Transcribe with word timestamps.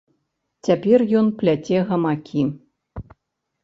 Цяпер 0.69 0.99
ён 1.21 1.31
пляце 1.43 1.77
гамакі. 1.93 2.43